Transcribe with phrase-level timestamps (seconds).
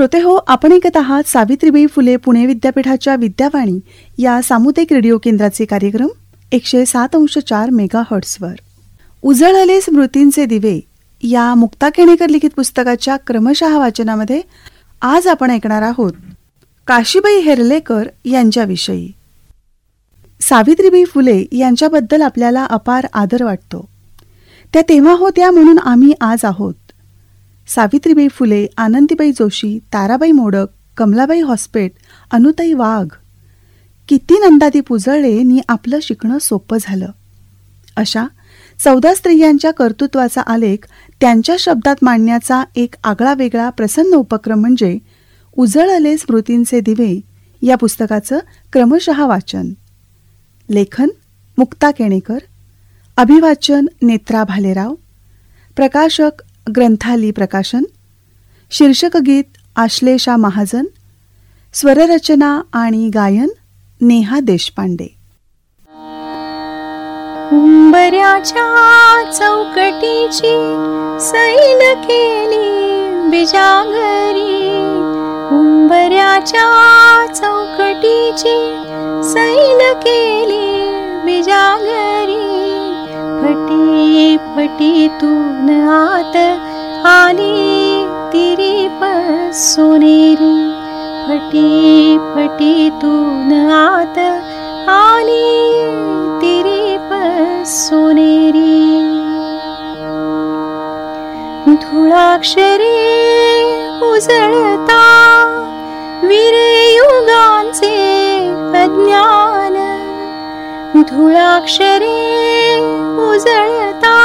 [0.00, 3.80] श्रोते हो आपण ऐकत आहात सावित्रीबाई फुले पुणे विद्यापीठाच्या विद्यावाणी
[4.18, 6.06] या सामुदायिक रेडिओ केंद्राचे कार्यक्रम
[6.52, 8.52] एकशे सात अंश चार मेगा हर्ट्सवर
[9.22, 10.80] उजळले स्मृतींचे दिवे
[11.22, 14.40] या मुक्ता केणेकर लिखित पुस्तकाच्या क्रमशः वाचनामध्ये
[15.02, 16.12] आज आपण ऐकणार आहोत
[16.86, 19.12] काशीबाई हेरलेकर यांच्याविषयी.
[20.40, 23.88] सावित्रीबाई फुले यांच्याबद्दल आपल्याला अपार आदर वाटतो.
[24.72, 26.74] त्या तेव्हा होत्या म्हणून आम्ही आज आहोत.
[27.74, 30.66] सावित्रीबाई फुले आनंदीबाई जोशी ताराबाई मोडक
[30.96, 31.92] कमलाबाई हॉस्पेट
[32.30, 33.06] अनुताई वाघ.
[34.08, 37.08] किती नंदादी पुजळले नी आपलं शिकणं सोपं झालं.
[37.96, 38.26] अशा
[38.84, 40.86] चौदा स्त्रियांच्या कर्तृत्वाचा आलेख
[41.20, 44.98] त्यांच्या शब्दात मांडण्याचा एक आगळा वेगळा प्रसन्न उपक्रम म्हणजे
[45.56, 47.20] उजळले स्मृतींचे दिवे
[47.62, 48.38] या पुस्तकाचं
[48.72, 49.70] क्रमशः वाचन.
[50.70, 51.08] लेखन
[51.58, 52.38] मुक्ता केणेकर
[53.16, 54.94] अभिवाचन नेत्रा भालेराव
[55.76, 56.42] प्रकाशक
[56.76, 57.82] ग्रंथाली प्रकाशन
[58.70, 59.44] शीर्षक गीत
[59.76, 60.84] आश्लेषा महाजन
[61.74, 63.48] स्वररचना आणि गायन
[64.00, 65.14] नेहा देशपांडे.
[67.52, 68.66] उंबऱ्याच्या
[69.32, 70.54] चौकटीची
[71.20, 72.70] सैल केली
[73.30, 74.70] बिजागरी.
[75.52, 78.56] उंबऱ्याच्या चौकटीची
[79.32, 80.80] सैल केली
[81.24, 82.50] बिजागरी.
[83.40, 83.99] फटी
[84.36, 85.08] फटी
[92.34, 94.18] फटीतून आत
[94.98, 95.54] आली
[96.32, 97.12] तिरीप
[97.66, 98.90] सोनेरी
[101.82, 102.96] धुळाक्षरे
[104.02, 105.04] उजळता
[106.22, 107.96] विरयुगांचे
[108.82, 109.59] अज्ञान
[110.94, 112.16] धुळाक्षरे
[113.24, 114.16] उजळता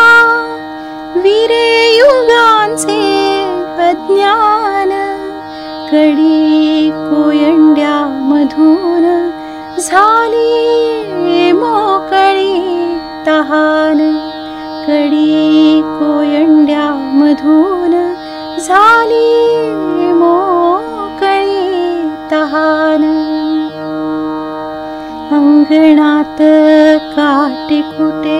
[1.16, 3.02] विरयुगांचे
[3.81, 4.90] अज्ञान
[5.92, 9.06] कडी कोयंड्या मधून
[9.80, 12.58] झाली मोकळी
[13.28, 14.00] तहान
[14.88, 17.94] कडी कोयंड्या मधून
[18.59, 19.34] झाली
[25.75, 26.38] अङ्गण
[27.16, 28.40] काट कुटे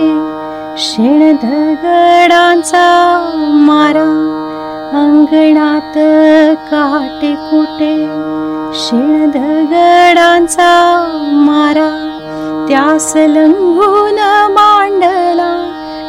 [0.78, 2.54] शेण धारा
[5.00, 5.58] अङ्गण
[6.70, 7.20] काट
[7.50, 7.94] कुटे
[8.74, 10.38] शेण धारा
[12.68, 14.18] त्यास लघुन
[14.56, 15.52] मडला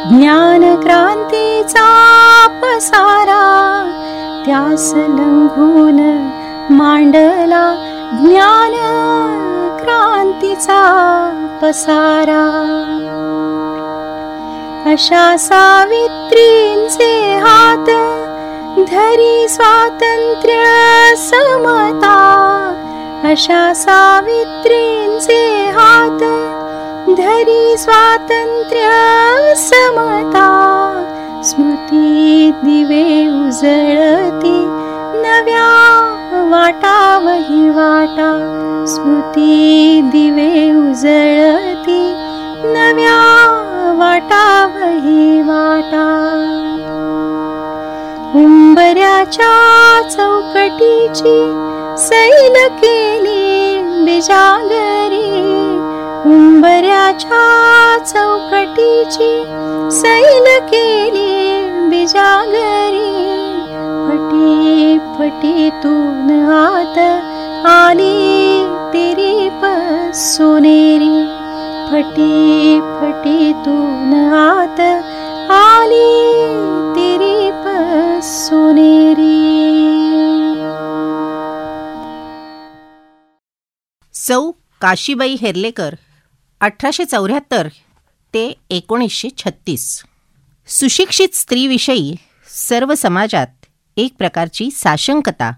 [0.10, 1.64] ज्ञानक्रति
[2.62, 3.44] पसारा.
[4.46, 6.00] त्यास लघुन
[6.70, 7.64] मांडला
[8.22, 8.74] ज्ञान
[9.80, 10.82] क्रांतीचा
[11.62, 12.44] पसारा.
[14.92, 17.90] अशा सावित्रींचे हात
[18.90, 20.64] धरी स्वातंत्र्य
[21.18, 22.14] समता.
[23.24, 26.24] अशा सावित्रींचे हात
[27.18, 28.90] धरी स्वातंत्र्य
[29.56, 30.48] समता.
[31.44, 34.66] स्मृती दिवे उजळती
[35.24, 38.32] नव्या वाटावही वाटा
[38.88, 42.14] स्मृती दिवे उजळती
[42.74, 43.20] नव्या
[43.98, 46.06] वाटावही वाटा.
[48.36, 49.54] उंबऱ्याच्या
[50.12, 51.38] चौकटीची
[51.98, 55.28] सैल केली बिजागरी.
[56.30, 59.44] उंबऱ्याच्या चौकटीची
[59.92, 63.47] सैल केली बिजागरी
[65.16, 66.98] फटीतून आत
[67.66, 69.66] आली तिरीप
[70.16, 71.26] सोनेरी.
[71.92, 74.80] फटी फटीतून आत
[75.52, 76.44] आली
[76.96, 77.64] तिरीप
[78.24, 79.38] सोनेरी.
[84.14, 84.52] सौ
[84.82, 85.96] काशीबाई हेर्लेकर
[86.62, 87.68] अठराशे चौऱ्याहत्तर
[88.34, 90.04] ते एकोणीसशे छत्तीस.
[90.68, 92.16] सुशिक्षित स्त्रीविषयी
[92.70, 93.57] सर्व समाजात
[93.98, 95.52] एक प्रकारची साशंकता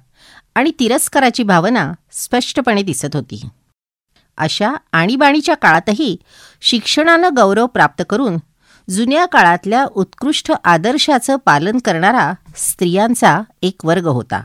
[0.55, 3.45] आणि तिरस्काराची भावना स्पष्टपणे दिसत होती.
[4.37, 6.17] अशा आणीबाणीच्या काळातही
[6.61, 8.37] शिक्षणानं गौरव प्राप्त करून
[8.89, 14.43] जुन्या काळातल्या उत्कृष्ट आदर्शाचं पालन करणारा स्त्रियांचा एक वर्ग होता.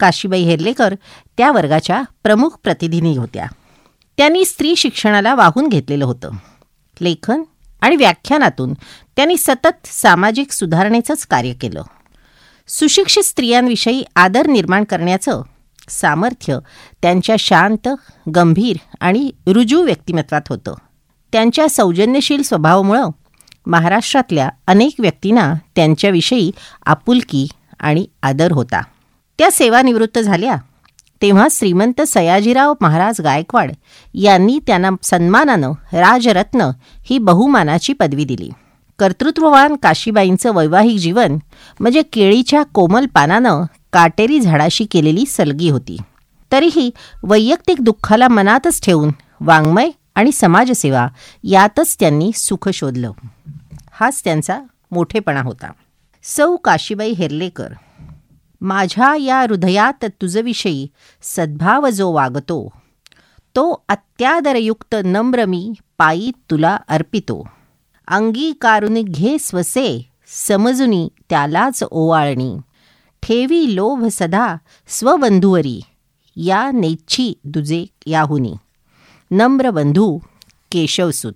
[0.00, 0.94] काशीबाई हेर्लेकर
[1.38, 3.46] त्या वर्गाच्या प्रमुख प्रतिनिधी होत्या.
[4.16, 6.30] त्यांनी स्त्री शिक्षणाला वाहून घेतलेलं होतं.
[7.00, 7.42] लेखन
[7.80, 8.74] आणि व्याख्यानातून
[9.16, 11.82] त्यांनी सतत सामाजिक सुधारणेचंच कार्य केलं.
[12.78, 15.42] सुशिक्षित स्त्रियांविषयी आदर निर्माण करण्याचं
[15.88, 16.58] सामर्थ्य
[17.02, 17.88] त्यांच्या शांत
[18.34, 20.74] गंभीर आणि रुजू व्यक्तिमत्वात होतं.
[21.32, 23.08] त्यांच्या सौजन्यशील स्वभावामुळं
[23.66, 26.50] महाराष्ट्रातल्या अनेक व्यक्तींना त्यांच्याविषयी
[26.86, 27.48] आपुलकी
[27.80, 28.80] आणि आदर होता.
[29.38, 30.56] त्या सेवानिवृत्त झाल्या.
[31.22, 33.72] तेव्हा श्रीमंत सयाजीराव महाराज गायकवाड
[34.14, 36.70] यांनी त्यांना सन्मानानं राजरत्न
[37.04, 38.50] ही बहुमानाची पदवी दिली.
[39.02, 41.36] कर्तृत्ववान काशीबाईंचं वैवाहिक जीवन
[41.80, 45.96] म्हणजे केळीच्या कोमल पानानं काटेरी झाडाशी केलेली सलगी होती.
[46.52, 46.90] तरीही
[47.24, 49.10] वैयक्तिक दुःखाला मनातच ठेवून
[49.40, 51.08] वाङ्मय आणि समाजसेवा
[51.44, 53.12] यातच त्यांनी सुख शोधलं.
[53.92, 54.60] हाच त्यांचा
[54.90, 55.70] मोठेपणा होता.
[56.22, 57.72] सौ काशीबाई हेर्लेकर
[58.60, 60.86] माझ्या या हृदयात तुझविषयी
[61.22, 62.68] सद्भाव जो वागतो
[63.56, 67.48] तो अत्यादरयुक्त नम्र मी पायी तुला अर्पितो.
[68.12, 70.10] अंगीकारून घे स्वसे
[70.46, 72.56] समजुनी त्यालाच ओवाळणी.
[73.22, 74.56] ठेवी लोभ सदा
[74.88, 75.80] स्वबंधुवरी
[76.36, 78.52] या नेच्छी दुजे याहुनी.
[79.30, 80.18] नम्र बंधू
[80.72, 81.32] केशवसूत.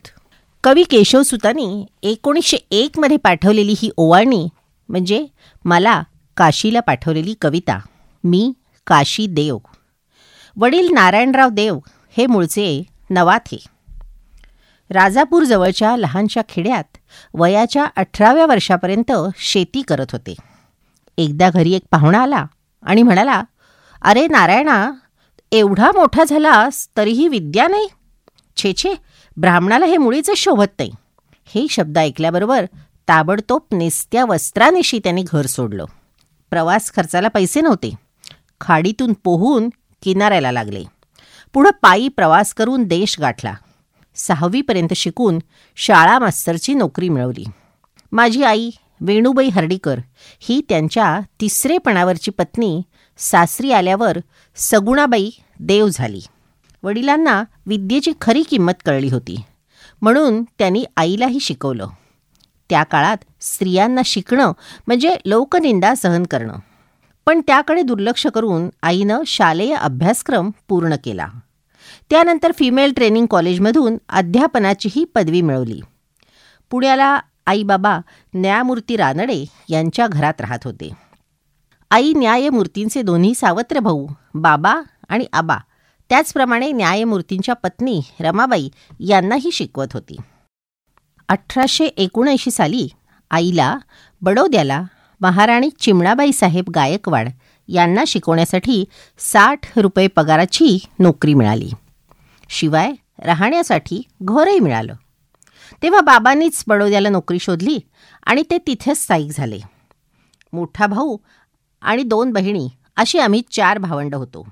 [0.64, 4.49] कवी केशवसुतांनी एकोणीसशे एकमध्ये पाठवलेली ही ओवाळणी
[4.88, 5.26] म्हणजे
[5.64, 6.02] मला
[6.37, 7.78] काशीला पाठवलेली कविता.
[8.25, 8.52] मी
[8.87, 9.58] काशी देव
[10.56, 11.78] वडील नारायणराव देव
[12.17, 13.75] हे मूळचे नवाथे.
[14.91, 16.97] राजापूर जवळच्या लहानशा खेड्यात
[17.35, 20.35] वयाच्या अठराव्या वर्षापर्यंत शेती करत होते.
[21.19, 22.47] एकदा घरी एक पाहुणा आला
[22.83, 23.43] आणि म्हणाला
[24.03, 24.91] अरे नारायणा
[25.53, 27.88] एवढा मोठा झालास तरीही विद्या नाही.
[28.56, 28.94] छे छे
[29.37, 30.91] ब्राह्मणाला हे मुळीच शोभत नाही.
[31.47, 32.67] हे शब्द ऐकल्याबरोबर
[33.09, 35.85] ताबडतोब नेसत्या वस्त्रानिशी त्यांनी घर सोडलं.
[36.50, 37.94] प्रवास खर्चाला पैसे नव्हते.
[38.61, 39.69] खाडीतून पोहून
[40.03, 40.85] किनाऱ्याला लागले.
[41.53, 43.55] पुढं पायी प्रवास करून देश गाठला.
[44.16, 45.38] सहावीपर्यंत शिकून
[45.76, 47.44] शाळा मास्तरची नोकरी मिळवली.
[48.12, 48.70] माझी आई
[49.00, 49.98] वेणूबाई हर्डीकर
[50.40, 52.82] ही त्यांच्या तिसरेपणावरची पत्नी
[53.18, 54.18] सासरी आल्यावर
[54.56, 55.30] सगुणाबाई
[55.60, 56.20] देव झाली.
[56.82, 59.40] वडिलांना विद्येची खरी किंमत कळली होती.
[60.02, 61.88] म्हणून त्यांनी आईलाही शिकवलं.
[62.70, 64.52] त्या काळात स्त्रियांना शिकणं
[64.86, 66.54] म्हणजे लोकनिंदा सहन करणं.
[67.26, 71.28] पण त्याकडे दुर्लक्ष करून आईनं शालेय अभ्यासक्रम पूर्ण केला.
[72.11, 75.81] त्यानंतर फिमेल ट्रेनिंग कॉलेजमधून अध्यापनाचीही पदवी मिळवली.
[76.70, 77.99] पुण्याला आईबाबा
[78.35, 80.91] न्यायमूर्ती रानडे यांच्या घरात राहत होते.
[81.91, 84.75] आई न्यायमूर्तींचे दोन्ही सावत्र भाऊ बाबा
[85.08, 85.56] आणि आबा
[86.08, 88.69] त्याचप्रमाणे न्यायमूर्तींच्या पत्नी रमाबाई
[89.00, 90.17] यांनाही शिकवत होती.
[91.29, 92.88] अठराशे एकोणऐंशी साली
[93.31, 93.79] आईला
[94.23, 94.82] बडोद्याला
[95.20, 97.29] महाराणी चिमणाबाई साहेब गायकवाड
[97.69, 98.85] यांना शिकवण्यासाठी
[99.19, 101.70] साठ रुपये पगाराची नोकरी मिळाली.
[102.48, 104.94] शिवाय राहण्यासाठी घरही मिळालं.
[105.82, 107.78] तेव्हा बाबांनीच बडोद्याला नोकरी शोधली
[108.26, 109.60] आणि ते तिथेच स्थायिक झाले.
[110.52, 111.16] मोठा भाऊ
[111.82, 114.48] आणि दोन बहिणी अशी आम्ही चार भावंड होतो.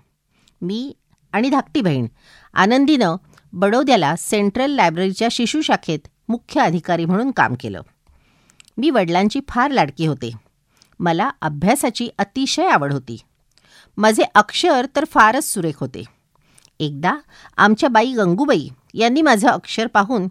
[0.63, 0.93] मी
[1.33, 2.07] आणि धाकटी बहीण.
[2.55, 3.17] आनंदीनं
[3.53, 5.99] बडोद्याला सेंट्रल लायब्ररीच्या शिशुशाखेत
[6.29, 7.83] मुख्य अधिकारी म्हणून काम केलं.
[8.79, 10.31] मी वडिलांची फार लाडकी होते.
[11.01, 13.21] मला अभ्यासाची अतिशय आवड होती.
[13.97, 16.05] माझे अक्षर तर फारच सुरेख होते.
[16.81, 17.17] एकदा
[17.57, 20.29] आमच्या बाई गंगूबाई यांनी माझं अक्षर पाहून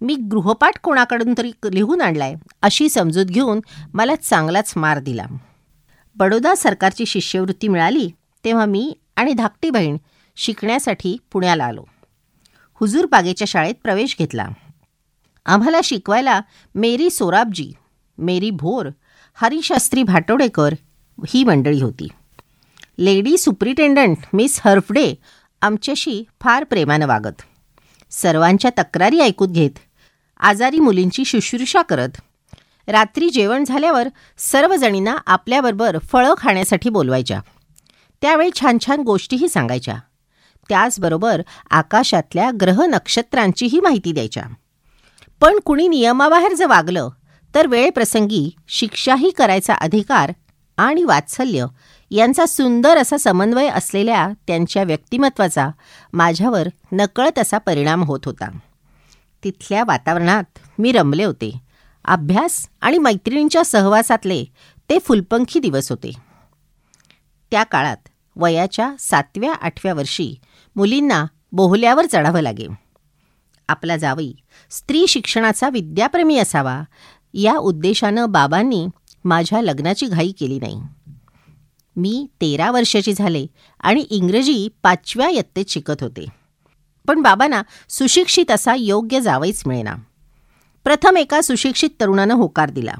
[0.00, 3.60] मी गृहपाठ कोणाकडून तरी लिहून आणलाय अशी समजूत घेऊन
[3.94, 5.26] मला चांगलाच मार दिला.
[6.16, 8.10] बडोदा सरकारची शिष्यवृत्ती मिळाली
[8.44, 9.96] तेव्हा मी आणि धाकटी बहीण
[10.36, 11.84] शिकण्यासाठी पुण्याला आलो.
[12.74, 14.48] हुजूर बागेच्या शाळेत प्रवेश घेतला.
[15.46, 16.40] आम्हाला शिकवायला
[16.74, 17.72] मेरी सोराबजी
[18.18, 18.88] मेरी भोर
[19.34, 20.74] हरिशास्त्री भाटोडेकर
[21.28, 22.08] ही मंडळी होती.
[22.98, 25.14] लेडी सुप्रिटेंडंट मिस हर्फडे
[25.62, 27.42] आमच्याशी फार प्रेमानं वागत.
[28.10, 29.70] सर्वांच्या तक्रारी ऐकून घेत
[30.40, 32.08] आजारी मुलींची शुश्रूषा करत
[32.88, 34.08] रात्री जेवण झाल्यावर
[34.38, 37.40] सर्वजणींना आपल्याबरोबर फळं खाण्यासाठी बोलवायच्या.
[38.22, 39.98] त्यावेळी छान छान गोष्टीही सांगायच्या.
[40.68, 44.42] त्याचबरोबर आकाशातल्या ग्रह नक्षत्रांचीही माहिती द्यायच्या.
[45.40, 47.08] पण कुणी नियमाबाहेर जर वागलं
[47.54, 50.32] तर वेळप्रसंगी शिक्षाही करायचा अधिकार
[50.76, 51.66] आणि वात्सल्य
[52.10, 55.68] यांचा सुंदर असा समन्वय असलेल्या त्यांच्या व्यक्तिमत्वाचा
[56.12, 58.58] माझ्यावर नकळत असा परिणाम होत होता.
[59.44, 60.44] तिथल्या वातावरणात
[60.78, 61.60] मी रमले होते.
[62.04, 64.44] अभ्यास आणि मैत्रिणींच्या सहवासातले
[64.90, 66.12] ते फुलपंखी दिवस होते.
[67.50, 67.96] त्या काळात
[68.36, 70.34] वयाच्या सातव्या आठव्या वर्षी
[70.76, 72.66] मुलींना बोहल्यावर चढावं लागे.
[73.68, 74.32] आपला जावई
[74.70, 76.82] स्त्री शिक्षणाचा विद्याप्रेमी असावा
[77.34, 78.86] या उद्देशानं बाबांनी
[79.24, 80.80] माझ्या लग्नाची घाई केली नाही.
[81.96, 83.46] मी तेरा वर्षाची झाले
[83.80, 86.26] आणि इंग्रजी पाचव्या यत्तेत शिकत होते.
[87.08, 89.94] पण बाबांना सुशिक्षित असा योग्य जावईच मिळेना.
[90.84, 92.94] प्रथम एका सुशिक्षित तरुणानं होकार दिला.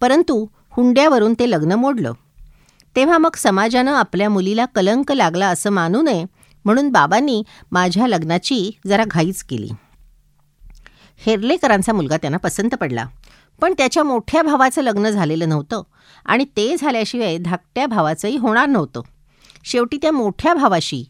[0.00, 2.12] परंतु हुंड्यावरून ते लग्न मोडलं.
[2.96, 6.24] तेव्हा मग समाजानं आपल्या मुलीला कलंक लागला असं मानू नये
[6.64, 9.68] म्हणून बाबांनी माझ्या लग्नाची जरा घाईच केली.
[11.26, 13.06] हेर्लेकरांचा मुलगा त्यांना पसंत पडला.
[13.60, 15.82] पण त्याच्या मोठ्या भावाचं लग्न झालेलं नव्हतं
[16.26, 19.00] आणि ते झाल्याशिवाय धाकट्या भावाचंही होणार नव्हतं.
[19.64, 21.04] शेवटी त्या मोठ्या भावाशी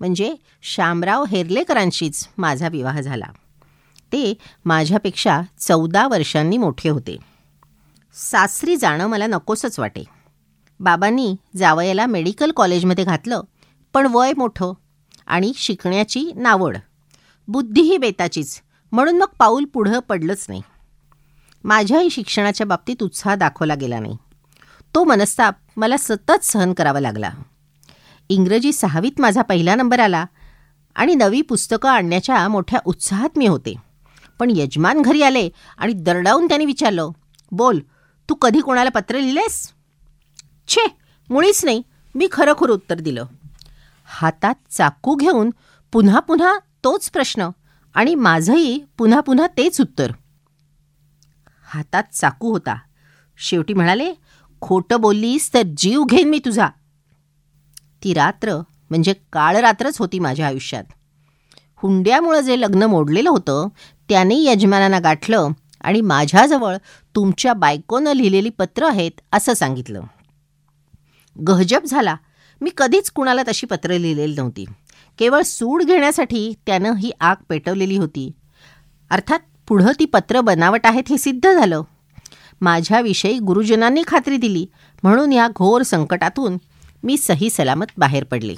[0.00, 3.24] म्हणजे शामराव हेर्लेकरांशीच माझा विवाह झाला.
[4.12, 4.34] ते
[4.64, 7.16] माझ्यापेक्षा चौदा वर्षांनी मोठे होते.
[8.14, 10.04] सासरी जाणं मला नकोसच वाटे.
[10.80, 13.40] बाबांनी जावयाला मेडिकल कॉलेजमध्ये घातलं
[13.94, 14.72] पण वय मोठं
[15.26, 16.76] आणि शिकण्याची नावड.
[17.48, 18.60] बुद्धीही बेताचीच
[18.92, 20.62] म्हणून मग पाऊल पुढं पडलंच नाही.
[21.64, 24.16] माझ्याही शिक्षणाच्या बाबतीत उत्साह दाखवला गेला नाही.
[24.94, 27.30] तो मनस्ताप मला सतत सहन करावा लागला.
[28.28, 30.24] इंग्रजी सहावीत माझा पहिला नंबर आला
[30.96, 33.74] आणि नवी पुस्तकं आणण्याच्या मोठ्या उत्साहात मी होते.
[34.38, 37.10] पण यजमान घरी आले आणि दरडावून त्याने विचारलं
[37.52, 37.80] बोल
[38.28, 39.72] तू कधी कोणाला पत्र लिहिलेस?
[40.68, 40.86] छे
[41.30, 41.82] मुळीच नाही.
[42.14, 43.24] मी खरोखर उत्तर दिलं.
[44.04, 45.50] हातात चाकू घेऊन
[45.92, 47.48] पुन्हा पुन्हा तोच प्रश्न
[47.94, 50.12] आणि माझंही पुन्हा पुन्हा तेच उत्तर.
[51.64, 52.76] हातात चाकू होता.
[53.38, 54.14] शेवटी म्हणाले
[54.60, 56.68] खोटं बोललीस तर जीव घेईन मी तुझा.
[58.04, 58.56] ती रात्र
[58.90, 60.84] म्हणजे काळ रात्रच होती माझ्या आयुष्यात.
[61.76, 63.68] हुंड्यामुळं जे लग्न मोडलेलं होतं
[64.08, 65.48] त्याने यजमानांना गाठलं
[65.80, 66.76] आणि माझ्याजवळ
[67.14, 70.02] तुमच्या बायकोनं लिहिलेली पत्र आहेत असं सांगितलं.
[71.48, 72.16] गहजब झाला.
[72.60, 74.64] मी कधीच कुणाला तशी पत्रं लिहिलेली नव्हती.
[75.20, 78.32] केवळ सूड घेण्यासाठी त्यानं ही आग पेटवलेली होती.
[79.10, 81.82] अर्थात पुढं ती पत्र बनावट आहेत हे सिद्ध झालं.
[82.60, 84.66] माझ्याविषयी गुरुजनांनी खात्री दिली
[85.02, 86.56] म्हणून या घोर संकटातून
[87.02, 88.54] मी सही सलामत बाहेर पडले.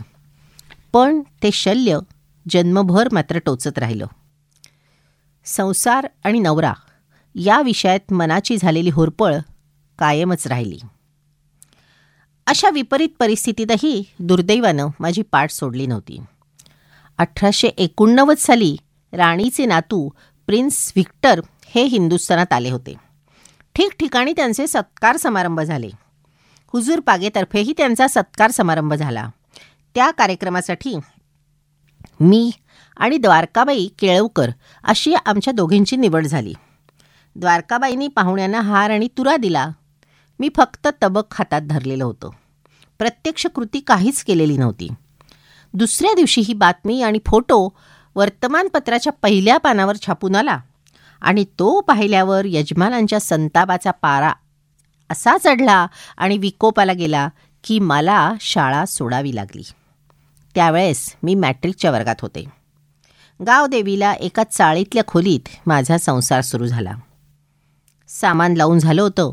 [0.92, 1.99] पण ते शल्य
[2.50, 4.07] जन्मभर मात्र टोचत राहिलं.
[5.45, 6.73] संसार आणि नवरा
[7.35, 9.38] या विषयात मनाची झालेली होरपळ
[9.99, 10.78] कायमच राहिली.
[12.47, 16.21] अशा विपरीत परिस्थितीतही दुर्दैवानं माझी पाठ सोडली नव्हती.
[17.23, 18.76] अठराशे एकोणनव्वद साली
[19.12, 20.09] राणीचे नातू
[20.47, 22.95] प्रिन्स व्हिक्टर हे हिंदुस्थानात आले होते.
[23.75, 25.91] ठिकठिकाणी त्यांचे सत्कार समारंभ झाले.
[26.73, 29.29] हुजूर पागेतर्फेही त्यांचा सत्कार समारंभ झाला.
[29.95, 30.97] त्या कार्यक्रमासाठी
[32.21, 32.50] मी
[32.97, 34.50] आणि द्वारकाबाई केळवकर
[34.85, 36.55] अशी आमच्या दोघींची निवड झाली.
[37.37, 39.69] द्वारकाबाईंनी पाहुण्यांना हार आणि तुरा दिला.
[40.38, 42.31] मी फक्त तबक हातात धरलेलं होतं.
[42.99, 44.88] प्रत्यक्ष कृती काहीच केलेली नव्हती.
[45.75, 47.69] दुसऱ्या दिवशी ही बातमी आणि फोटो
[48.17, 50.59] वर्तमानपत्राच्या पहिल्या पानावर छापून आला.
[51.21, 54.33] आणि तो पाहिल्यावर यजमानांच्या संतापाचा पारा
[55.11, 55.87] असा चढला
[56.17, 57.29] आणि विकोपाला गेला
[57.64, 59.62] की मला शाळा सोडावी लागली.
[60.55, 62.45] त्यावेळेस मी मॅट्रिकच्या वर्गात होते.
[63.47, 66.93] गावदेवीला एका चाळीतल्या खोलीत माझा संसार सुरू झाला.
[68.09, 69.33] सामान लावून झालं होतं.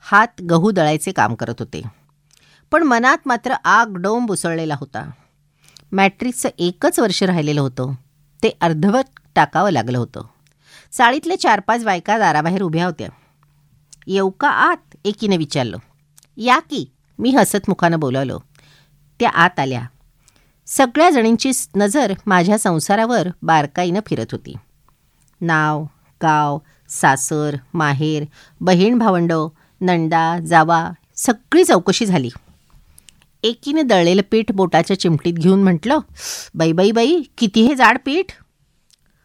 [0.00, 1.82] हात गहू दळायचे काम करत होते.
[2.70, 5.10] पण मनात मात्र आग डोंब उसळलेला होता.
[5.92, 7.92] मॅट्रिकचं एकच वर्ष राहिलेलं होतं.
[8.42, 10.22] ते अर्धवट टाकावं लागलं होतं.
[10.92, 13.08] चाळीतल्या चार पाच बायका दाराबाहेर उभ्या होत्या.
[14.06, 15.76] येऊ का आत एकीने विचारलं
[16.36, 16.92] या की?
[17.18, 18.38] मी हसत मुखानं बोलावलं.
[19.20, 19.82] त्या आत आल्या.
[20.66, 24.54] सगळ्या जणींची नजर माझ्या संसारावर बारकाईनं फिरत होती.
[25.40, 25.84] नाव
[26.22, 26.58] गाव
[26.88, 28.24] सासर माहेर
[28.60, 29.32] बहीण भावंड
[29.80, 32.28] नंडा जावा सगळी चौकशी झाली.
[33.42, 35.98] एकीने दळलेलं पीठ बोटाच्या चिमटीत घेऊन म्हटलं
[36.54, 38.24] बाई बाई बाई किती हे जाड पीठ?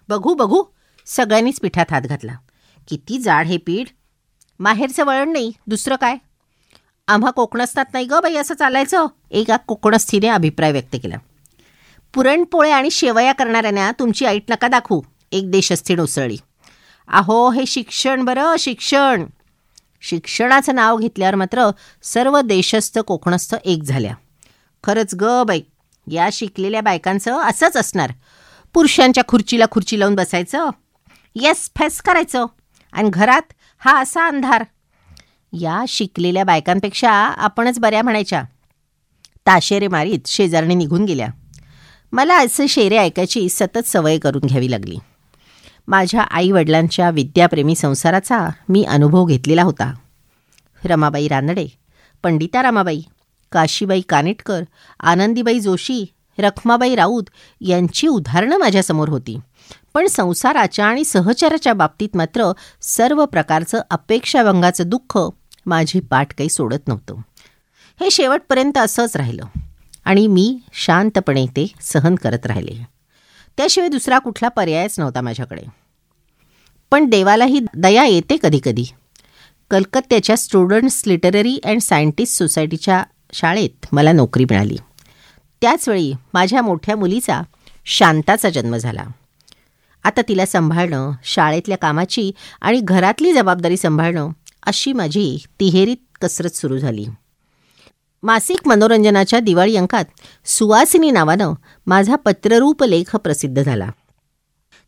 [0.09, 0.63] बघू बघू.
[1.05, 2.35] सगळ्यांनीच पिठात हात घातला.
[2.87, 3.87] किती जाड हे पीठ?
[4.59, 6.17] माहेरचं वळण नाही दुसरं काय?
[7.07, 9.05] आम्हा कोकणस्थात नाही ग बाई असं चालायचं.
[9.31, 11.17] एका कोकणस्थीने अभिप्राय व्यक्त केला.
[12.13, 15.01] पुरणपोळे आणि शेवया करणाऱ्यांना तुमची ऐट नका दाखवू.
[15.31, 16.37] एक देशस्थीण उसळली
[17.07, 19.23] अहो हे शिक्षण बरं शिक्षण.
[20.09, 21.69] शिक्षणाचं नाव घेतल्यावर मात्र
[22.03, 24.13] सर्व देशस्थ कोकणस्थ एक झाल्या.
[24.83, 25.61] खरंच ग बाई
[26.11, 28.11] या शिकलेल्या बायकांचं असंच असणार.
[28.73, 30.69] पुरुषांच्या खुर्चीला खुर्ची लावून बसायचं.
[31.35, 32.45] येस फेस करायचं.
[32.93, 34.63] आणि घरात हा असा अंधार.
[35.53, 38.43] या शिकलेल्या बायकांपेक्षा आपणच बऱ्या म्हणायच्या.
[39.45, 41.27] ताशेरे मारीत शेजारने निघून गेल्या.
[42.11, 44.97] मला असे शेरे ऐकायची सतत सवय करून घ्यावी लागली.
[45.87, 49.93] माझ्या आईवडिलांच्या विद्याप्रेमी संसाराचा मी अनुभव घेतलेला होता.
[50.85, 51.67] रमाबाई रानडे
[52.23, 53.01] पंडिता रामाबाई
[53.51, 54.63] काशीबाई कानेटकर
[54.99, 56.05] आनंदीबाई जोशी
[56.39, 57.23] रखमाबाई राऊत
[57.61, 59.37] यांची उदाहरणं माझ्यासमोर होती.
[59.93, 62.51] पण संसाराच्या आणि सहचाराच्या बाबतीत मात्र
[62.81, 65.17] सर्व प्रकारचं अपेक्षाभंगाचं दुःख
[65.65, 67.15] माझी पाठ काही सोडत नव्हतं.
[68.01, 69.43] हे शेवटपर्यंत असंच राहिलं
[70.05, 72.96] आणि मी शांतपणे ते सहन करत राहिले.
[73.57, 75.61] त्याशिवाय दुसरा कुठला पर्यायच नव्हता माझ्याकडे.
[76.91, 78.85] पण देवालाही दया येते कधीकधी.
[79.71, 84.77] कलकत्त्याच्या स्टुडंट्स लिटररी अँड सायंटिस्ट सोसायटीच्या शाळेत मला नोकरी मिळाली.
[85.61, 87.41] त्याचवेळी माझ्या मोठ्या मुलीचा
[87.85, 89.03] शांताचा जन्म झाला.
[90.03, 94.29] आता तिला सांभाळणं शाळेतल्या कामाची आणि घरातली जबाबदारी सांभाळणं
[94.63, 97.05] अशी माझी तिहेरीत कसरत सुरू झाली.
[98.23, 100.05] मासिक मनोरंजनाच्या दिवाळी अंकात
[100.45, 101.53] सुवासिनी नावानं
[101.87, 103.89] माझा पत्ररूप लेख प्रसिद्ध झाला.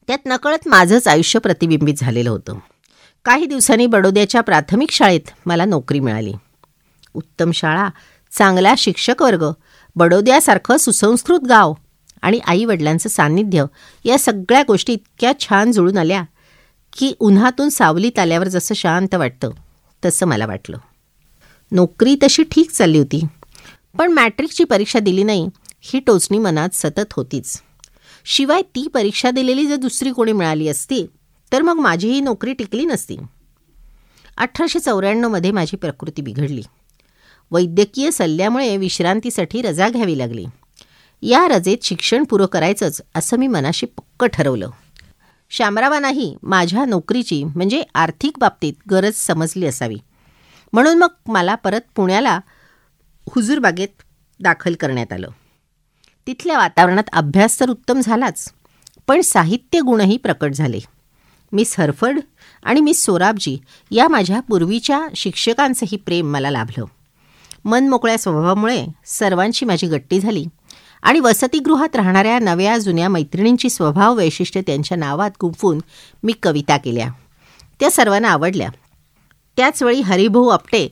[0.08, 2.58] त्यात नकळत माझंच आयुष्य प्रतिबिंबित झालेलं होतं.
[3.26, 6.34] काही दिवसांनी बडोद्याच्या प्राथमिक शाळेत मला नोकरी मिळाली.
[7.14, 7.90] उत्तम शाळा
[8.32, 9.46] चांगला शिक्षक वर्ग
[9.96, 11.74] बडोद्यासारखं सुसंस्कृत गाव
[12.22, 13.66] आणि आईवडिलांचं सान्निध्य
[14.06, 16.24] या सगळ्या गोष्टी इतक्या छान जुळून आल्या
[16.98, 19.50] की उन्हातून सावलीत आल्यावर जसं शांत वाटतं
[20.06, 20.78] तसं मला वाटलं.
[21.72, 23.22] नोकरी तशी ठीक चालली होती.
[23.98, 25.48] पण मॅट्रिकची परीक्षा दिली नाही
[25.82, 27.62] ही टोचणी मनात सतत होतीच.
[28.26, 31.06] शिवाय ती परीक्षा दिलेली जर दुसरी कोणी मिळाली असती
[31.52, 33.18] तर मग माझी ही नोकरी टिकली नसती.
[34.38, 36.62] अठराशे चौऱ्याण्णवमध्ये माझी प्रकृती बिघडली.
[37.52, 40.46] वैद्यकीय सल्ल्यामुळे विश्रांतीसाठी रजा घ्यावी लागली.
[41.22, 44.70] या रजेत शिक्षण पुरं करायचंच असं मी मनाशी पक्क ठरवलं.
[45.50, 49.98] श्यामरावांनाही माझ्या नोकरीची म्हणजे आर्थिक बाबतीत गरज समजली असावी.
[50.74, 52.40] म्हणून मग मला परत पुण्याला
[53.30, 53.88] हुजूरबागेत
[54.40, 55.30] दाखल करण्यात आलं.
[56.28, 58.54] तिथल्या वातावरणात अभ्यास तर उत्तम झालाच
[59.08, 60.80] पण साहित्य गुणही प्रकट झाले.
[61.52, 62.20] मिस हरफर्ड
[62.64, 63.58] आणि मिस सोराबजी
[63.92, 66.86] या माझ्या पूर्वीच्या शिक्षकांचंही प्रेम मला लाभलं.
[67.66, 70.46] मनमोकळ्या स्वभावामुळे सर्वांची माझी गट्टी झाली
[71.02, 75.80] आणि वसतिगृहात राहणाऱ्या नव्या जुन्या मैत्रिणींची स्वभाव वैशिष्ट्य त्यांच्या नावात गुंफून
[76.24, 77.10] मी कविता केल्या.
[77.80, 78.70] त्या सर्वांना आवडल्या.
[79.60, 80.88] त्याचवेळी हरिभाऊ आपटे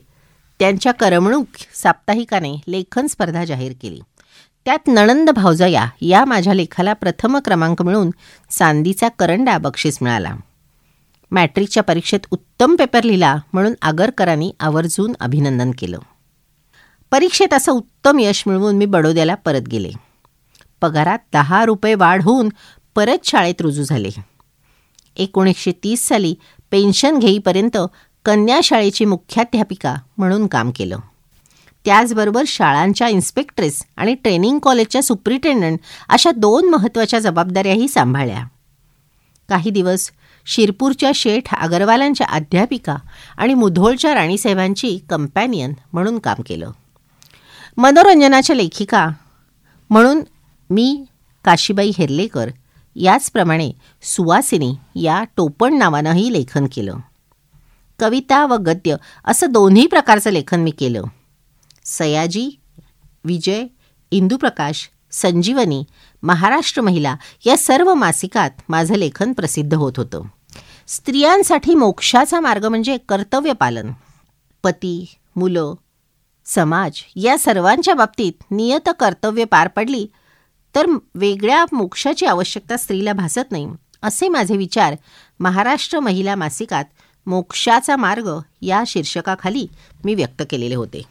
[0.58, 4.00] त्यांच्या करमणूक साप्ताहिकाने लेखन स्पर्धा जाहीर केली.
[4.64, 8.10] त्यात नणंद भावजया या माझ्या लेखाला प्रथम क्रमांक मिळून
[8.50, 10.36] चांदीचा करंडा बक्षीस मिळाला.
[11.30, 15.98] मॅट्रिकच्या परीक्षेत उत्तम पेपर लिहिला म्हणून आगरकरांनी आवर्जून अभिनंदन केलं.
[17.10, 19.90] परीक्षेत असं उत्तम यश मिळवून मी बडोद्याला परत गेले.
[20.80, 22.48] पगारात दहा रुपये वाढ होऊन
[22.94, 24.08] परत शाळेत रुजू झाले.
[25.16, 26.34] एकोणीसशे तीस साली
[26.70, 27.76] पेन्शन घेईपर्यंत
[28.28, 30.98] कन्या शाळेची मुख्याध्यापिका म्हणून काम केलं.
[31.84, 38.44] त्याचबरोबर शाळांच्या इन्स्पेक्ट्रेस आणि ट्रेनिंग कॉलेजच्या सुप्रिटेंडंट अशा दोन महत्त्वाच्या जबाबदाऱ्याही सांभाळल्या.
[39.48, 40.10] काही दिवस
[40.46, 42.96] शिरपूरच्या शेठ अगरवालांच्या अध्यापिका
[43.36, 46.70] आणि मुधोळच्या राणीसाहेबांची कंपॅनियन म्हणून काम केलं.
[47.76, 49.08] मनोरंजनाच्या लेखिका
[49.90, 50.22] म्हणून
[50.70, 51.04] मी
[51.44, 52.50] काशीबाई हेर्लेकर
[52.96, 53.70] याचप्रमाणे
[54.02, 56.96] सुवासिनी या टोपण नावानंही लेखन केलं.
[57.98, 61.02] कविता व गद्य असं दोन्ही प्रकारचं लेखन मी केलं.
[61.84, 62.50] सयाजी
[63.24, 63.64] विजय
[64.12, 65.82] इंदुप्रकाश संजीवनी
[66.22, 70.22] महाराष्ट्र महिला या सर्व मासिकात माझं लेखन प्रसिद्ध होत होतं.
[70.88, 73.90] स्त्रियांसाठी मोक्षाचा मार्ग म्हणजे कर्तव्य पालन.
[74.64, 75.04] पती
[75.36, 75.74] मुलं
[76.46, 80.06] समाज या सर्वांच्या बाबतीत नियत कर्तव्य पार पडली
[80.74, 83.66] तर वेगळ्या मोक्षाची आवश्यकता स्त्रीला भासत नाही
[84.02, 84.94] असे माझे विचार
[85.40, 86.84] महाराष्ट्र महिला मासिकात
[87.26, 88.30] मोक्षाचा मार्ग
[88.62, 89.66] या शीर्षकाखाली
[90.04, 91.02] मी व्यक्त केलेले होते.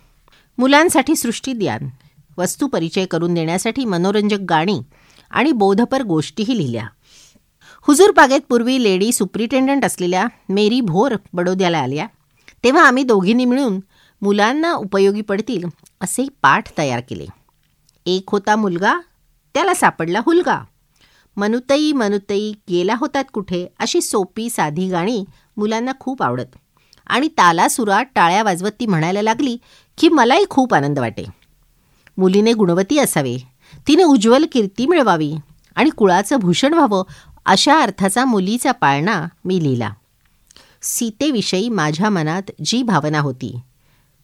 [0.57, 1.89] मुलांसाठी सृष्टीज्ञान
[2.37, 4.79] वस्तुपरिचय करून देण्यासाठी मनोरंजक गाणी
[5.31, 6.87] आणि बोधपर गोष्टीही लिहिल्या.
[7.81, 12.07] हुजूर बागेत पूर्वी लेडी सुप्रिटेंडंट असलेल्या मेरी भोर बडोद्याला आल्या.
[12.63, 13.79] तेव्हा आम्ही दोघींनी मिळून
[14.21, 15.63] मुलांना उपयोगी पडतील
[16.01, 17.25] असे पाठ तयार केले.
[18.05, 18.95] एक होता मुलगा
[19.53, 20.63] त्याला सापडला हुलगा.
[21.37, 23.67] मनुतई मनुतई गेला होतात कुठे?
[23.79, 25.25] अशी सोपी साधी गाणी
[25.57, 26.55] मुलांना खूप आवडत.
[27.07, 29.57] आणि तालासुरात टाळ्या वाजवत ती म्हणायला लागली
[29.97, 31.25] की मलाही खूप आनंद वाटे.
[32.17, 33.37] मुलीने गुणवती असावे.
[33.87, 35.33] तिने उज्ज्वल कीर्ती मिळवावी.
[35.75, 37.03] आणि कुळाचं भूषण व्हावं
[37.45, 39.91] अशा अर्थाचा मुलीचा पाळणा मी लिहिला.
[40.81, 43.59] सीतेविषयी माझ्या मनात जी भावना होती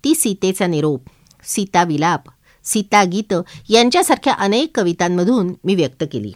[0.04, 1.02] ती सीतेचा निरोप
[1.44, 2.22] सीता विलाप
[2.64, 3.34] सीता गीत
[3.70, 6.34] यांच्यासारख्या अनेक कवितांमधून मी व्यक्त केली.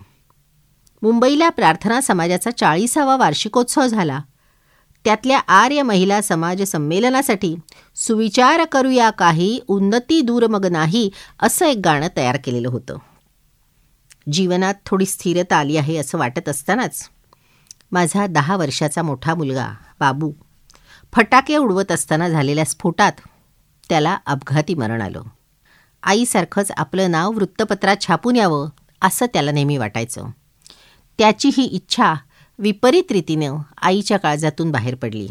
[1.02, 4.20] मुंबईला प्रार्थना समाजाचा चाळीसावा वार्षिकोत्सव झाला.
[5.08, 7.56] त्यातल्या आर्य महिला समाज संमेलनासाठी
[7.96, 12.98] सुविचार करूया काही उन्नती दूर मग नाही असं एक गाणं तयार केलेलं होतं.
[14.32, 17.10] जीवनात थोडी स्थिरता आली आहे असं वाटत असतानाच
[17.92, 19.68] माझा दहा वर्षाचा मोठा मुलगा
[20.00, 20.32] बाबू
[21.14, 23.12] फटाके उडवत असताना झालेल्या स्फोटात
[23.90, 25.22] त्याला अपघाती मरण आलं.
[26.04, 28.70] आईसारखंच आपलं नाव वृत्तपत्रात छापून यावं
[29.02, 30.28] असं त्याला नेहमी वाटायचं.
[31.18, 32.14] त्याची ही इच्छा
[32.60, 35.28] विपरीत रीतीनं आईच्या काळजातून बाहेर पडली.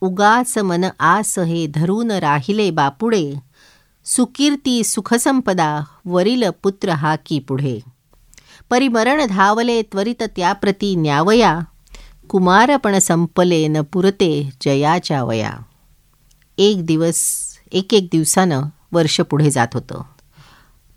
[0.00, 3.34] उगाच मन आस हे धरून राहिले बापुडे.
[4.04, 7.80] सुकीर्ती सुखसंपदा वरील पुत्र हा की पुढे?
[8.70, 11.60] परिमरण धावले त्वरित त्याप्रती न्यावया.
[12.28, 15.52] कुमारपण संपले न पुरते जयाच्या वया.
[16.58, 17.20] एक दिवस
[17.72, 20.02] एक एक दिवसानं वर्ष पुढे जात होतं.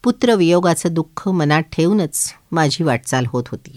[0.04, 3.76] पुत्रवियोगाचं दुःख मनात ठेवूनच माझी वाटचाल होत होती.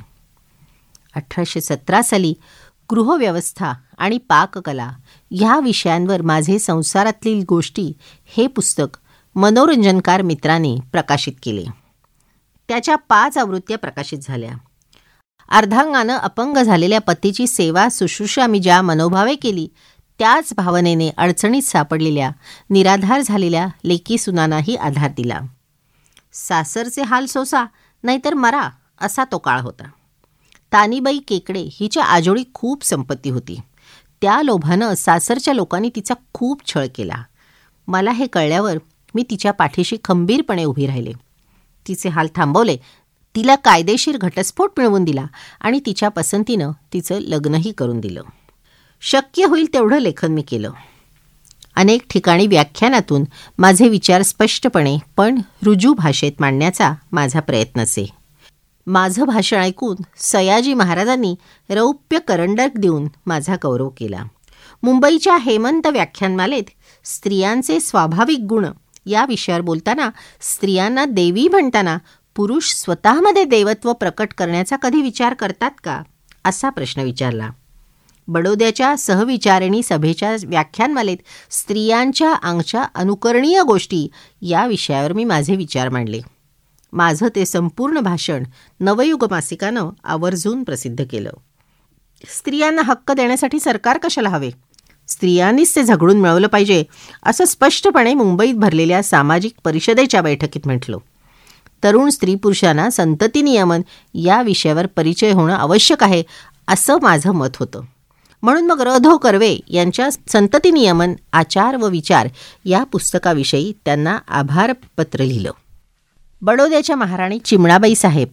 [1.17, 2.35] अठराशे सतरा साली
[2.91, 4.91] गृहव्यवस्था आणि पाककला
[5.31, 7.93] ह्या विषयांवर माझे संसारातील गोष्टी
[8.37, 8.99] हे पुस्तक
[9.35, 11.65] मनोरंजनकार मित्राने प्रकाशित केले.
[12.69, 14.53] त्याच्या पाच आवृत्त्या प्रकाशित झाल्या.
[15.49, 19.69] अर्धांगानं अपंग झालेल्या पतीची सेवा शुश्रूषा मी ज्या मनोभावे केली
[20.19, 22.31] त्याच भावनेने अडचणीत सापडलेल्या
[22.71, 25.41] निराधार झालेल्या लेकी सुनानाही आधार दिला.
[26.33, 27.65] सासरचे हाल सोसा
[28.03, 28.71] नाहीतर मरा
[29.01, 29.85] असा तो काळ होता.
[30.73, 33.61] तानीबाई केकडे हिच्या आजोळी खूप संपत्ती होती.
[34.23, 37.23] त्या लोभानं सासरच्या लोकांनी तिचा खूप छळ केला.
[37.87, 38.79] मला हे कळल्यावर
[39.15, 41.13] मी तिच्या पाठीशी खंबीरपणे उभी राहिले.
[41.89, 42.77] तिचे हाल थांबवले.
[43.37, 45.27] तिला कायदेशीर घटस्फोट मिळवून दिला
[45.61, 48.23] आणि तिच्या पसंतीनं तिचं लग्नही करून दिलं.
[49.01, 50.71] शक्य होईल तेवढं लेखन मी केलं.
[51.77, 53.25] अनेक ठिकाणी व्याख्यानातून
[53.59, 58.20] माझे विचार स्पष्टपणे पण रुजू भाषेत मांडण्याचा माझा प्रयत्न असे
[58.87, 61.37] माझं भाषण ऐकून सयाजी महाराजांनी
[61.71, 64.25] रौप्य करंडक देऊन माझा गौरव केला.
[64.83, 66.63] मुंबईच्या हेमंत व्याख्यानमालेत
[67.05, 68.67] स्त्रियांचे स्वाभाविक गुण
[69.07, 71.99] या विषयावर बोलताना स्त्रियांना देवी म्हणताना
[72.37, 76.03] पुरुष स्वतःमध्ये देवत्व प्रकट करण्याचा कधी विचार करतात का?
[76.45, 77.51] असा प्रश्न विचारला.
[78.29, 81.17] बडोद्याच्या सहविचारिणी सभेच्या व्याख्यानमालेत
[81.51, 84.09] स्त्रियांच्या अंगच्या अनुकरणीय गोष्टी
[84.43, 86.21] या विषयावर मी माझे विचार मांडले.
[86.93, 88.43] माझं ते संपूर्ण भाषण
[88.81, 91.31] नवयुग मासिकानं आवर्जून प्रसिद्ध केलं.
[92.39, 94.51] स्त्रियांना हक्क देण्यासाठी सरकार कशाला हवे?
[95.09, 96.85] स्त्रियांनीच ते झगडून मिळवलं पाहिजे
[97.27, 100.99] असं स्पष्टपणे मुंबईत भरलेल्या सामाजिक परिषदेच्या बैठकीत म्हटलं.
[101.85, 103.83] तरुण स्त्री पुरुषांना संतती नियमन
[104.15, 106.23] या विषयावर परिचय होणं आवश्यक आहे
[106.69, 107.81] असं माझं मत होतं.
[108.43, 112.29] म्हणून मग रधो कर्वे यांच्या संतती नियमन आचार व विचार
[112.65, 115.51] या पुस्तकाविषयी त्यांना आभारपत्र लिहिलं.
[116.43, 118.29] बडोद्याच्या महाराणी चिमणाबाई साहेब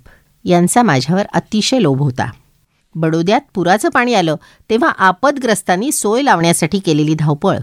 [0.45, 2.29] यांचा माझ्यावर अतिशय लोभ होता.
[2.95, 4.35] बडोद्यात पुराचं पाणी आलं
[4.69, 7.57] तेव्हा आपदग्रस्तांनी सोय लावण्यासाठी केलेली धावपळ.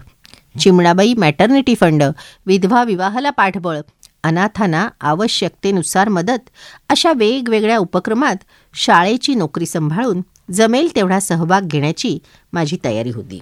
[0.59, 2.03] चिमणाबाई मॅटर्निटी फंड
[2.45, 3.79] विधवा विवाहाला पाठबळ
[4.23, 6.49] अनाथांना आवश्यकतेनुसार मदत
[6.89, 8.35] अशा वेगवेगळ्या उपक्रमात
[8.73, 12.17] शाळेची नोकरी सांभाळून जमेल तेवढा सहभाग घेण्याची
[12.53, 13.41] माझी तयारी होती.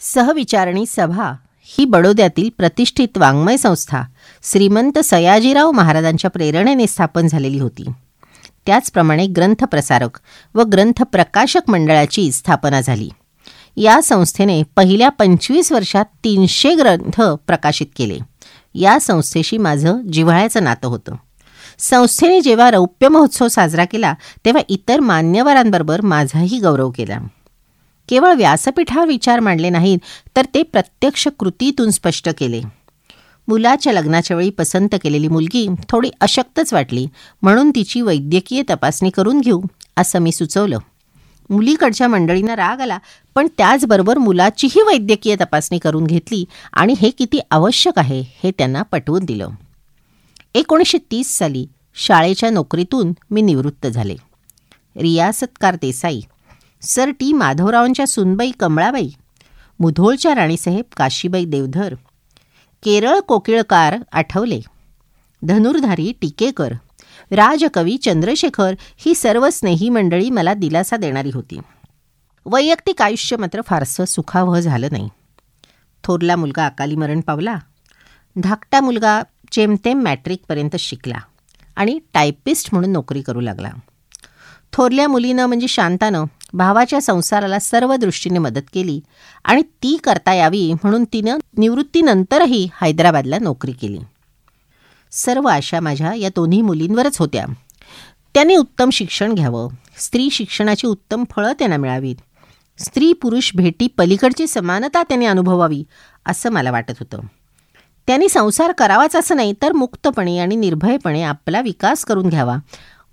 [0.00, 1.32] सहविचारणी सभा
[1.68, 4.02] ही बडोद्यातील प्रतिष्ठित वाङ्मय संस्था
[4.42, 7.84] श्रीमंत सयाजीराव महाराजांच्या प्रेरणेने स्थापन झालेली होती.
[8.66, 10.18] त्याचप्रमाणे ग्रंथप्रसारक
[10.54, 13.10] व ग्रंथ प्रकाशक मंडळाची स्थापना झाली.
[13.76, 18.18] या संस्थेने पहिल्या पंचवीस वर्षात तीनशे ग्रंथ प्रकाशित केले.
[18.74, 21.14] या संस्थेशी माझं जिव्हाळ्याचं नातं होतं.
[21.78, 27.18] संस्थेने जेव्हा रौप्य महोत्सव साजरा केला तेव्हा इतर मान्यवरांबरोबर माझाही गौरव केला.
[28.08, 29.98] केवळ व्यासपीठावर विचार मांडले नाहीत
[30.36, 32.60] तर ते प्रत्यक्ष कृतीतून स्पष्ट केले.
[33.48, 37.06] मुलाच्या लग्नाच्या वेळी पसंत केलेली मुलगी थोडी अशक्तच वाटली
[37.42, 39.60] म्हणून तिची वैद्यकीय तपासणी करून घेऊ
[39.96, 40.78] असं मी सुचवलं.
[41.50, 42.98] मुलीकडच्या मंडळींना राग आला
[43.34, 49.24] पण त्याचबरोबर मुलाचीही वैद्यकीय तपासणी करून घेतली आणि हे किती आवश्यक आहे हे त्यांना पटवून
[49.24, 49.48] दिलं.
[50.54, 54.16] एकोणीसशे तीस साली शाळेच्या नोकरीतून मी निवृत्त झाले.
[54.96, 56.20] रियासतकार देसाई.
[56.82, 59.10] सर टी माधवरावांच्या सुनबाई कमळाबाई
[59.80, 61.94] मुधोळच्या राणीसाहेब काशीबाई देवधर
[62.82, 64.60] केरळ कोकिळकार आठवले
[65.42, 66.72] धनुर्धारी टिकेकर
[67.30, 71.60] राजकवी चंद्रशेखर ही सर्व स्नेही मंडळी मला दिलासा देणारी होती.
[72.46, 75.08] वैयक्तिक आयुष्य मात्र फारसं सुखावह झालं नाही.
[76.04, 77.58] थोरला मुलगा अकाली मरण पावला.
[78.36, 81.18] धाकटा मुलगा जेमतेम मॅट्रिकपर्यंत शिकला
[81.76, 83.70] आणि टायपिस्ट म्हणून नोकरी करू लागला.
[84.72, 89.00] थोरल्या मुलीनं म्हणजे शांतानं भावाच्या संसाराला सर्व दृष्टीने मदत केली
[89.44, 93.98] आणि ती करता यावी म्हणून तिनं निवृत्तीनंतरही हैदराबादला नोकरी केली.
[95.10, 97.44] सर्व आशा माझ्या या दोन्ही मुलींवरच होत्या.
[98.34, 99.68] त्यांनी उत्तम शिक्षण घ्यावं.
[99.98, 102.16] स्त्री शिक्षणाची उत्तम फळं त्यांना मिळावीत.
[102.78, 105.84] स्त्री पुरुष भेटी पलीकडची समानता त्यांनी अनुभवावी
[106.26, 107.20] असं मला वाटत होतं.
[108.06, 112.56] त्यांनी संसार करावाच असं नाही तर मुक्तपणे आणि निर्भयपणे आपला विकास करून घ्यावा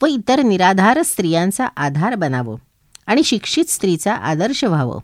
[0.01, 2.55] व इतर निराधार स्त्रियांचा आधार बनावं.
[3.07, 4.99] आणि शिक्षित स्त्रीचा आदर्श व्हावं.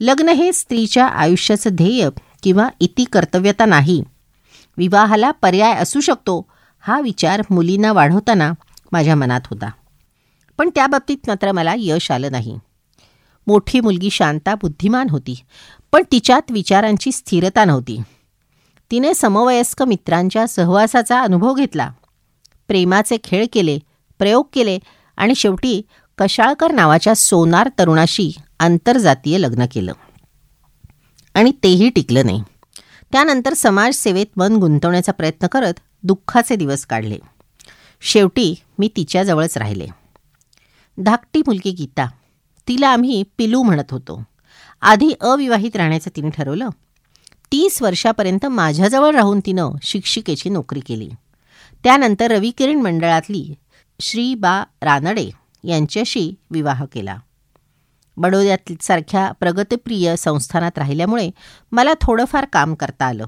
[0.00, 2.08] लग्न हे स्त्रीच्या आयुष्याचं ध्येय
[2.42, 4.02] किंवा इति कर्तव्यता नाही.
[4.76, 6.46] विवाहाला पर्याय असू शकतो
[6.80, 8.52] हा विचार मुलींना वाढवताना
[8.92, 9.70] माझ्या मनात होता.
[10.58, 12.58] पण त्या बाबतीत मात्र मला यश आलं नाही.
[13.46, 15.40] मोठी मुलगी शांता बुद्धिमान होती
[15.92, 18.00] पण तिच्यात विचारांची स्थिरता नव्हती.
[18.90, 21.90] तिने समवयस्क मित्रांच्या सहवासाचा अनुभव घेतला.
[22.68, 23.78] प्रेमाचे खेळ केले
[24.18, 24.78] प्रयोग केले
[25.16, 25.82] आणि शेवटी
[26.18, 29.92] कशाळकर नावाच्या सोनार तरुणाशी आंतरजातीय लग्न केलं.
[31.34, 32.42] आणि तेही टिकलं नाही.
[33.12, 37.18] त्यानंतर समाजसेवेत मन गुंतवण्याचा प्रयत्न करत दुःखाचे दिवस काढले.
[38.00, 39.86] शेवटी मी तिच्याजवळच राहिले.
[40.98, 42.06] धाकटी मुलगी गीता.
[42.68, 44.22] तिला आम्ही पिलू म्हणत होतो.
[44.80, 46.68] आधी अविवाहित राहण्याचं तिने ठरवलं.
[47.52, 51.10] तीस वर्षापर्यंत माझ्याजवळ राहून तिनं शिक्षिकेची नोकरी केली.
[51.84, 53.54] त्यानंतर रविकिरण मंडळातली
[54.00, 55.30] श्री बा रानडे
[55.64, 57.16] यांच्याशी विवाह केला.
[58.16, 61.30] बडोद्यात सारख्या प्रगतप्रिय संस्थानात राहिल्यामुळे
[61.72, 63.26] मला थोडंफार काम करता आलं.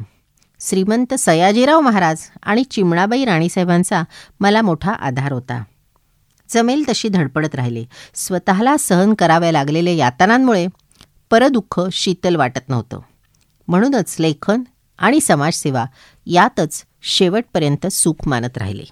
[0.60, 4.02] श्रीमंत सयाजीराव महाराज आणि चिमणाबाई राणीसाहेबांचा
[4.40, 5.64] मला मोठा आधार होता.
[6.48, 7.84] जमेल तशी धडपडत राहिले.
[8.14, 10.66] स्वतःला सहन कराव्या लागलेल्या यातनांमुळे
[11.30, 13.00] परदुःख शीतल वाटत नव्हतं.
[13.68, 14.62] म्हणूनच लेखन
[14.98, 15.84] आणि समाजसेवा
[16.26, 18.82] यातच शेवटपर्यंत सुख मानत राहिले.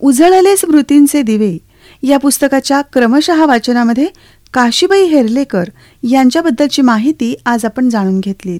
[0.00, 1.56] उजळले स्मृतींचे दिवे.
[2.02, 4.06] या पुस्तकाच्या क्रमशः वाचनामध्ये
[4.54, 5.64] काशीबाई हेर्लेकर
[6.10, 8.58] यांच्याबद्दलची माहिती आज आपण जाणून घेतली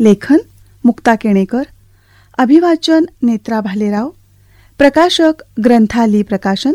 [0.00, 0.38] लेखन
[0.84, 1.62] मुक्ता केणेकर
[2.38, 4.10] अभिवाचन नेत्रा भालेराव
[4.78, 6.72] प्रकाशक ग्रंथाली प्रकाशन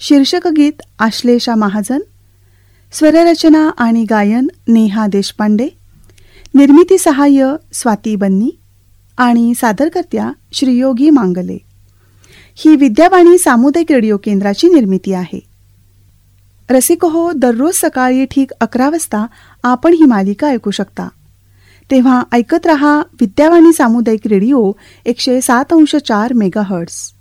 [0.00, 2.00] शीर्षक गीत आश्लेषा महाजन
[2.92, 5.68] स्वररचना आणि गायन नेहा देशपांडे
[6.54, 8.50] निर्मिती सहाय्य स्वाती बन्नी
[9.18, 11.65] आणि सादरकर्त्या श्रीयोगी मांगले.
[12.58, 15.40] ही विद्यावाणी सामुदायिक रेडिओ केंद्राची निर्मिती आहे.
[16.70, 19.26] रसिकहो दररोज सकाळी ठीक अकरा वाजता
[19.62, 21.08] आपण ही मालिका ऐकू शकता.
[21.90, 24.72] तेव्हा ऐकत रहा विद्यावाणी सामुदायिक रेडिओ
[25.04, 27.12] एकशे सात अंश चार मेगाहर्ट्स